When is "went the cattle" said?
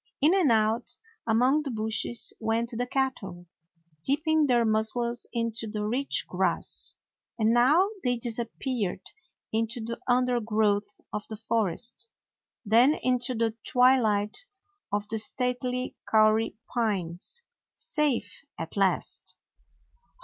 2.39-3.45